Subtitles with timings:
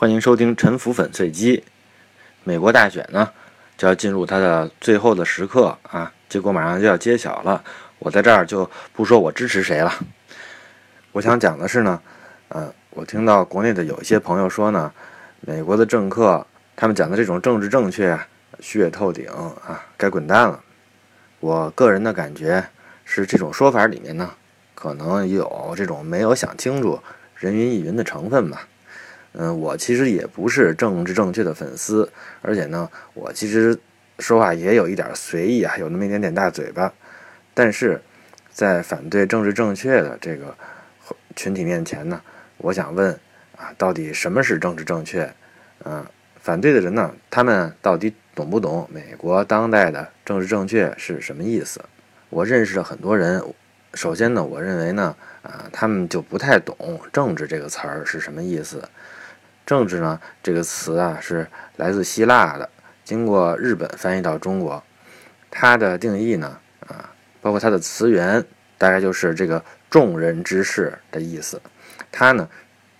[0.00, 1.64] 欢迎收听沉浮粉碎机。
[2.44, 3.32] 美国大选呢，
[3.76, 7.64] 就要进入它的最后的时刻啊，结果马上就要揭晓了。
[7.98, 9.92] 我在这儿就不说我支持谁了。
[11.10, 12.00] 我想讲的是呢，
[12.50, 14.92] 呃，我听到国内的有一些朋友说呢，
[15.40, 16.46] 美国的政客
[16.76, 18.16] 他们讲的这种政治正确
[18.60, 19.26] 虚伪透顶
[19.66, 20.62] 啊，该滚蛋了。
[21.40, 22.64] 我个人的感觉
[23.04, 24.30] 是，这种说法里面呢，
[24.76, 27.00] 可能有这种没有想清楚、
[27.34, 28.68] 人云亦云的成分吧。
[29.40, 32.10] 嗯，我其实也不是政治正确的粉丝，
[32.42, 33.78] 而且呢，我其实
[34.18, 36.92] 说话也有一点随意啊，有那么一点点大嘴巴。
[37.54, 38.02] 但是
[38.50, 40.52] 在反对政治正确的这个
[41.36, 42.20] 群体面前呢，
[42.56, 43.12] 我想问
[43.56, 45.32] 啊，到底什么是政治正确？
[45.84, 46.04] 嗯，
[46.40, 51.80] 反对的人呢，他们到底懂不懂美国当代的政治正确是什么意思？
[52.28, 53.40] 我认识了很多人，
[53.94, 58.82] 首先呢，我认为呢，啊，他们就不太懂“政治”这个词儿是什么意思。
[59.68, 61.46] 政治呢，这个词啊是
[61.76, 62.66] 来自希腊的，
[63.04, 64.82] 经过日本翻译到中国，
[65.50, 68.42] 它的定义呢，啊，包括它的词源，
[68.78, 71.60] 大概就是这个众人之事的意思。
[72.10, 72.48] 它呢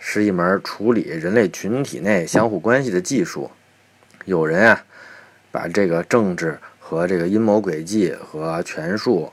[0.00, 3.48] 是一门处理人类群体内相互关系的技术。
[4.24, 4.84] 有人啊
[5.52, 9.32] 把这个政治和这个阴谋诡计和权术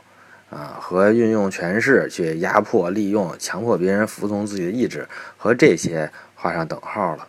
[0.51, 6.11] 啊和运用权势去压迫、利用、强迫别人服从自己的意志和这些。
[6.43, 7.27] 画上等号了，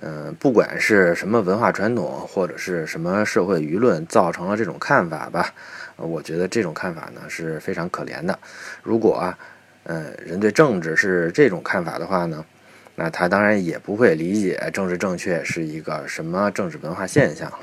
[0.00, 5.52] 嗯，不管是什么文化传统或者是什么社会舆论造成了这种看法吧，
[5.96, 8.38] 我觉得这种看法呢是非常可怜的。
[8.82, 9.38] 如果啊，
[9.84, 12.42] 嗯，人对政治是这种看法的话呢，
[12.94, 17.58] 那他当然也不会理解政治正确是一个什么政治文化现象了。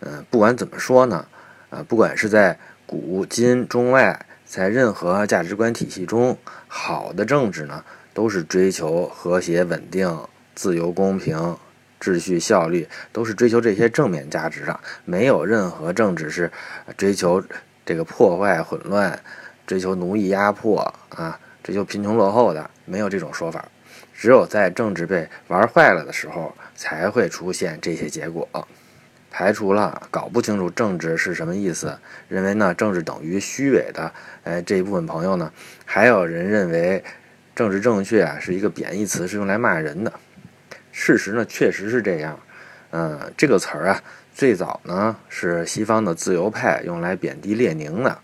[0.00, 1.26] 嗯，不管怎么说呢，
[1.68, 7.84] 啊，不管是在古今中外，在任何价值观体系中，好的政治呢。
[8.18, 10.18] 都是追求和谐稳定、
[10.56, 11.56] 自由公平、
[12.00, 14.80] 秩序效率，都是追求这些正面价值的。
[15.04, 16.50] 没有任何政治是
[16.96, 17.40] 追求
[17.86, 19.16] 这个破坏混乱、
[19.68, 23.64] 追求奴役压迫啊、追求贫穷落后的，没有这种说法。
[24.12, 28.48] 只有在政治被玩坏了的时候，才会出现这些结果。
[29.30, 35.52] 排除了搞不清楚政治是什么意思，认为呢政治等于虚伪的，哎这一部分朋友呢，
[35.84, 37.04] 还有人认为。
[37.58, 40.12] 政治正确啊，是一个贬义词，是用来骂人的。
[40.92, 42.38] 事实呢，确实是这样。
[42.92, 44.00] 嗯，这个词儿啊，
[44.32, 48.16] 最早呢是西方的自由派用来贬低列宁的。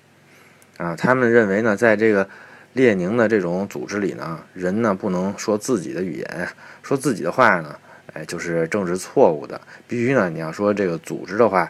[0.76, 2.28] 啊，他们认为呢，在这个
[2.74, 6.48] 列宁的这种组织里呢，人呢不能说自己的语言，
[6.84, 7.76] 说自己的话呢，
[8.12, 9.60] 哎，就是政治错误的。
[9.88, 11.68] 必须呢，你要说这个组织的话，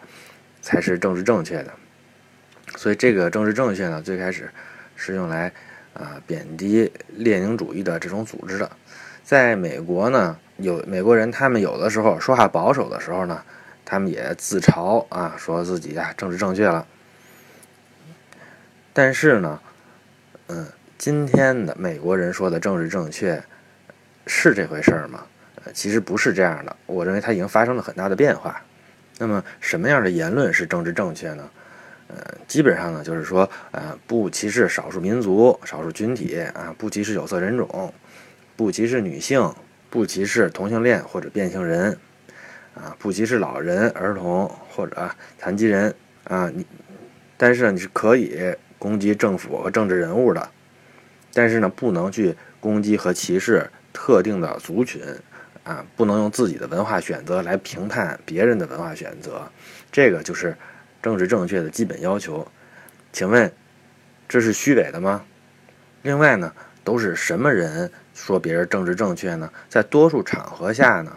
[0.61, 1.73] 才是政治正确的。
[2.75, 4.51] 所以，这个政治正确呢，最开始
[4.95, 5.51] 是用来。
[5.95, 8.69] 啊，贬低列宁主义的这种组织的，
[9.23, 13.41] 在美国呢，有美国人，他们有的时候说话保守的时候呢，
[13.83, 16.85] 他们也自嘲啊，说自己啊政治正确了。
[18.93, 19.59] 但是呢，
[20.47, 20.67] 嗯，
[20.97, 23.41] 今天的美国人说的政治正确
[24.27, 25.23] 是这回事儿吗？
[25.73, 26.75] 其实不是这样的。
[26.85, 28.61] 我认为它已经发生了很大的变化。
[29.17, 31.49] 那么，什么样的言论是政治正确呢？
[32.07, 32.15] 呃，
[32.47, 37.91] 基本上呢，就是说，呃，不歧视少数民族、少数群体啊，不歧视有色人种，
[38.55, 39.51] 不歧视女性，
[39.89, 41.97] 不歧视同性恋或者变性人，
[42.75, 45.95] 啊，不歧视老人、儿童或者残疾人
[46.25, 46.47] 啊。
[46.53, 46.63] 你，
[47.37, 50.47] 但是你是可以攻击政府和政治人物的，
[51.33, 55.01] 但是呢，不能去攻击和歧视特定的族群，
[55.63, 59.41] 啊，不能用自己的文化选择来评判别人的文化选择，
[59.91, 60.55] 这个就是。
[61.05, 62.47] 政治正确的基本要求，
[63.11, 63.53] 请问
[64.27, 65.21] 这是虚伪的吗？
[66.01, 66.51] 另外呢，
[66.83, 69.47] 都是什么人说别人政治正确呢？
[69.69, 71.15] 在多数场合下呢，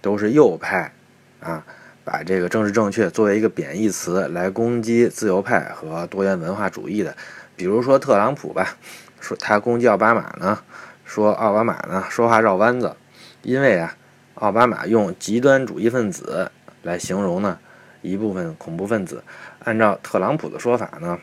[0.00, 0.92] 都是右派
[1.40, 1.66] 啊，
[2.04, 7.16] 把这个政治正确作为一个贬义词来攻击自由派和多元文化主义的。
[7.56, 8.76] 比如说特朗普吧，
[9.18, 10.60] 说他攻击奥巴马呢，
[11.04, 12.94] 说奥巴马呢说话绕弯子，
[13.42, 13.96] 因为啊，
[14.34, 16.52] 奥巴马用极端主义分子
[16.84, 17.58] 来形容呢。
[18.04, 19.24] 一部分恐怖分子，
[19.64, 21.18] 按照特朗普的说法呢，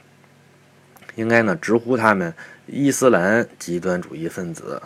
[1.13, 2.33] 应该呢直呼他们
[2.65, 4.81] 伊斯兰极端主义分子，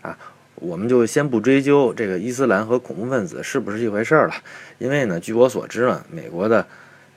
[0.00, 0.18] 啊，
[0.56, 4.34] 我们就先不追究这个伊斯兰和恐怖分子是不是一回事儿了，
[4.78, 6.66] 因为呢，据我所知呢，美国的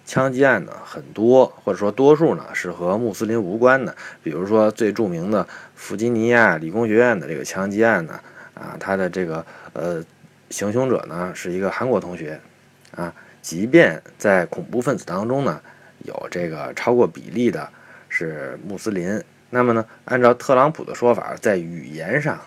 [0.06, 8.19] 枪击案呢很多，或者说多数呢是和穆斯林无关的，比如说最著名的弗吉尼亚理工学院的这个枪击案呢，
[8.54, 9.44] 啊，他的这个
[9.74, 10.04] 呃
[10.51, 12.40] 行凶者呢是一个韩国同学，
[12.96, 13.12] 啊。
[13.46, 15.62] 即便在恐怖分子当中呢，
[16.00, 17.70] 有这个超过比例的
[18.10, 19.22] 是穆斯林，
[19.52, 22.42] 那么呢，按照特朗普的说法，在语言上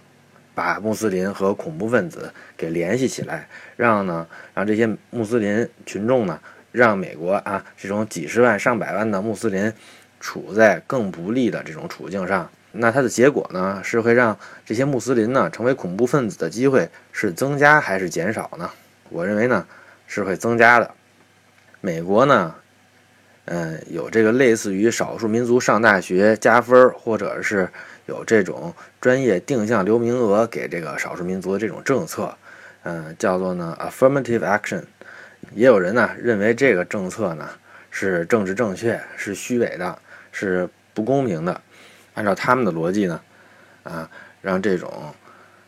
[0.57, 6.41] 把穆斯林和恐怖分子给联系起来，让呢让这些穆斯林群众呢，
[6.73, 9.73] 让美国啊这种几十万上百万的穆斯林
[10.19, 12.51] 处在更不利的这种处境上。
[12.73, 14.37] 那它的结果呢，是会让
[14.67, 18.69] 这些穆斯林呢成为恐怖分子的机会是增加还是减少呢？
[19.11, 19.65] 我认为呢
[20.09, 20.91] 是会增加的。
[21.81, 22.57] 美国呢，
[23.45, 27.69] 嗯，有这个类似于少数民族上大学加分，或者是
[28.07, 32.37] 有这种专业定向留名额给这个少数民族的这种政策，
[32.83, 34.83] 嗯，叫做呢 affirmative action。
[35.55, 37.49] 也有人呢认为这个政策呢
[37.91, 39.97] 是政治正确，是虚伪的，
[40.33, 41.61] 是不公平的。
[42.15, 43.21] 按照他们的逻辑呢，
[43.85, 44.11] 啊，
[44.43, 45.15] 让这种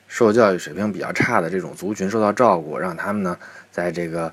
[0.09, 3.39] 受教育水平比较差的这种族群受到照顾，让他们呢
[3.71, 4.33] 在这个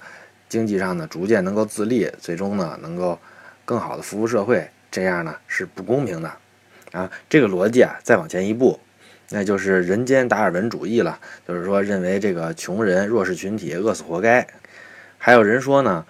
[0.50, 3.20] 经济上呢逐渐能够自立，最终呢能够
[3.66, 6.32] 更好的服务社会，这样呢是不公平的。
[6.92, 8.80] 啊，这个逻辑啊再往前一步，
[9.30, 14.48] 那就是人间达尔文主义了，就是说认为这个穷人弱势群体饿死活该。
[15.18, 16.06] 还有人说呢，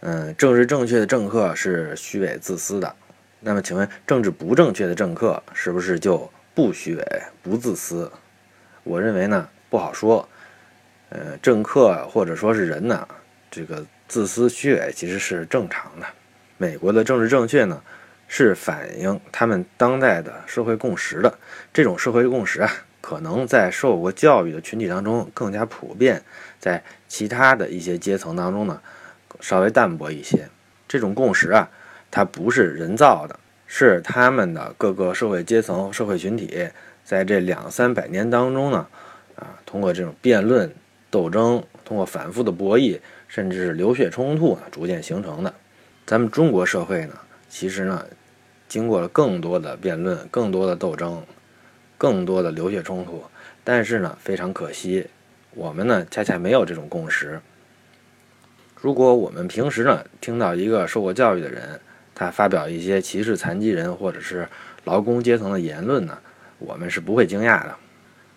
[0.00, 2.94] 嗯，政治正确的政客是虚伪自私的。
[3.40, 7.04] 那么，请问政治不正确的政客是不是就不虚伪、
[7.42, 8.10] 不自私？
[8.82, 10.26] 我认为呢，不好说。
[11.10, 13.06] 呃，政客或者说是人呢，
[13.50, 16.06] 这个自私虚伪其实是正常的。
[16.56, 17.82] 美国的政治正确呢，
[18.26, 21.38] 是反映他们当代的社会共识的。
[21.72, 22.70] 这种社会共识啊，
[23.00, 26.22] 可能在受过教育的群体当中更加普遍，
[26.58, 28.80] 在其他的一些阶层当中呢，
[29.40, 30.48] 稍微淡薄一些。
[30.86, 31.68] 这种共识啊。
[32.10, 36.66] 它不是人造的，是他们的各个社会阶层、社会群体
[37.04, 38.86] 在这两三百年当中呢，
[39.36, 40.74] 啊，通过这种辩论、
[41.10, 45.54] 斗争，通过反复的博弈，甚至是流血冲突呢，逐渐形成的。
[46.06, 47.14] 咱们中国社会呢，
[47.48, 48.06] 其实呢，
[48.68, 51.22] 经过了更多的辩论、更多的斗争、
[51.96, 53.24] 更多的流血冲突，
[53.64, 55.06] 但是呢，非常可惜，
[55.54, 57.40] 我们呢，恰恰没有这种共识。
[58.80, 61.80] 如果我们平时呢，听到一个受过教育的人，
[62.14, 64.48] 他发表一些歧视残疾人或者是
[64.84, 66.18] 劳工阶层的言论呢，
[66.58, 67.74] 我们是不会惊讶的。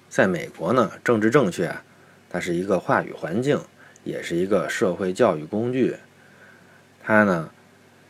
[0.10, 1.74] 在美国呢，政治正确，
[2.32, 3.60] 它是一个话语环境，
[4.04, 5.98] 也是一个社会教育工具。
[7.04, 7.50] 它呢，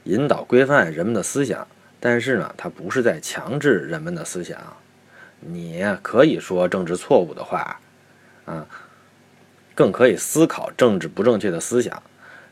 [0.04, 1.68] 引导规范人们的思想，
[2.00, 4.60] 但是呢，它不是在强制人们的思想。
[5.40, 7.80] 你可以说政治错误的话，
[8.46, 8.68] 啊，
[9.74, 12.04] 更可以思考政治不正确的思想，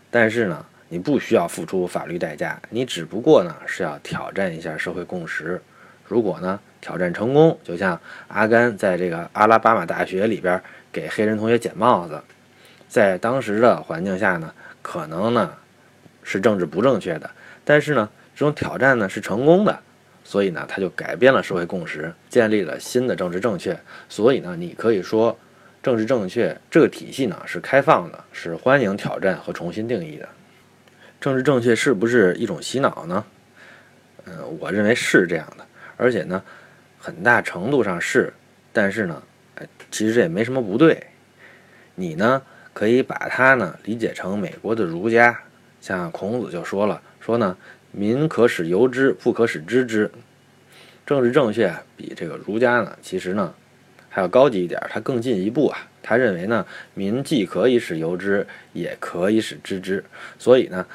[0.10, 0.66] 但是呢。
[0.92, 5.62] 你不需要付出法律代价，你只不过呢是要挑战一下社会共识。
[6.04, 10.60] 如果呢挑战成功，就像阿甘在这个阿拉巴马大学里边
[10.92, 12.22] 给黑人同学捡帽子，
[12.88, 15.54] 在当时的环境下呢，可能呢
[16.24, 17.30] 是政治不正确的，
[17.64, 19.80] 但是呢这种挑战呢是成功的，
[20.24, 23.80] 所以呢他就改变了社会共识，建立了新的政治正确。
[24.08, 25.38] 所以呢你可以说，
[25.82, 30.28] 政治正确这个体系呢是开放的，是欢迎挑战和重新定义的。
[31.22, 33.26] 政治正确是不是一种洗脑呢？
[34.26, 35.66] 嗯，我认为是这样的，
[35.98, 36.42] 而且呢，
[36.98, 38.34] 很大程度上是。
[38.72, 39.22] 但是呢，
[39.92, 41.08] 其实这也没什么不对。
[41.96, 42.42] 你呢，
[42.74, 45.40] 可以把它呢理解成美国的儒家，
[45.82, 47.58] 像孔子就说了，说呢，
[47.92, 50.10] 民可使由之，不可使知之。
[51.06, 53.54] 政治正确比这个儒家呢，其实呢
[54.10, 55.80] 还要高级一点，它更进一步啊。
[56.02, 60.04] 他认为呢，民既可以使由之，也可以使知之。
[60.38, 60.86] 所以呢，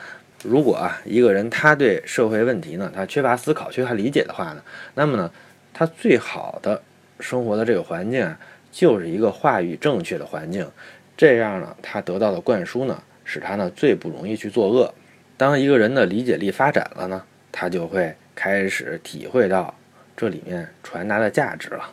[0.42, 4.62] 如果啊一个人他对社会问题呢，他缺乏思考、缺乏理解的话呢，
[4.94, 5.30] 那么呢，
[5.72, 6.82] 他最好的
[7.20, 8.38] 生活的这个环境啊，
[8.74, 10.68] 就是一个话语正确的环境。
[11.16, 14.92] 这样呢，他得到的灌输呢，使他呢最不容易去作恶。
[15.36, 19.72] 当一个人的理解力发展了呢，他就会开始体会到
[20.16, 21.92] 这里面传达的价值了。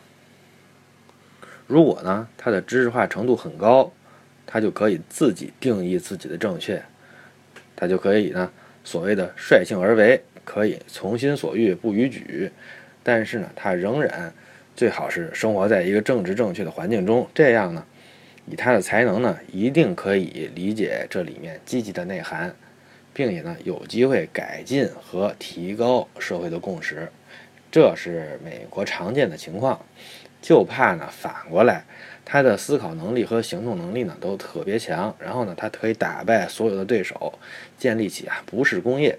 [1.68, 3.92] 如果呢，他的知识化程度很高，
[4.44, 6.82] 他就可以自己定义自己的正确，
[7.76, 8.50] 他就可以呢，
[8.82, 12.50] 所谓的率性而为，可以从心所欲不逾矩。
[13.04, 14.34] 但是呢，他仍然
[14.74, 17.84] 最好是生活在一个政治正确的环境中，这样呢，
[18.46, 22.54] 以他的才能呢，一定可以理解这里面积极的内涵，
[23.12, 27.10] 并且呢，有机会改进和提高社会的共识。
[27.70, 29.80] 这是美国常见的情况。
[30.40, 31.84] 就怕呢，反过来，
[32.24, 37.38] 他的思考能力和行动能力呢都特别强，然后呢，他可以打败所有的对手，
[37.78, 39.16] 建立起啊不是工业。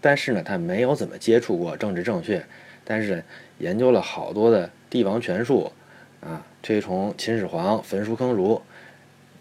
[0.00, 2.44] 但是呢，他没有怎么接触过政治正确，
[2.84, 3.22] 但是
[3.58, 5.72] 研究了好多的帝王权术，
[6.20, 8.60] 啊，推崇秦始皇，焚书坑儒，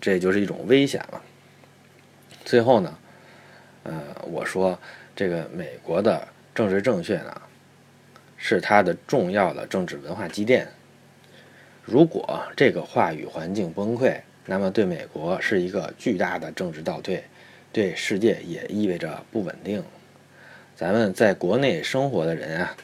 [0.02, 1.22] 这就是一种危险了。
[2.44, 2.98] 最后呢，
[3.84, 3.94] 呃，
[4.32, 4.78] 我说
[5.16, 7.42] 这个美国的政治正确呢，
[8.38, 10.68] 是它的重要的政治文化积淀。
[11.84, 17.24] 如果这个话语环境崩溃，那么对美国是一个巨大的政治倒退，
[17.72, 19.84] 对世界也意味着不稳定。
[20.76, 22.76] 咱们在国内生活的人啊，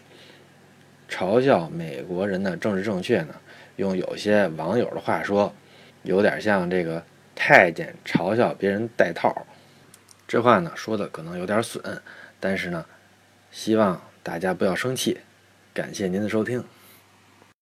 [1.14, 3.36] 嘲笑美国人的政治正确呢，
[3.76, 5.54] 用有些网友的话说，
[6.02, 7.04] 有点像这个
[7.36, 9.46] 太监嘲笑别人戴套。
[10.28, 12.02] 这话呢说的可能有点损，
[12.40, 12.84] 但是呢，
[13.52, 15.20] 希望大家不要生气。
[15.72, 16.64] 感谢您的收听。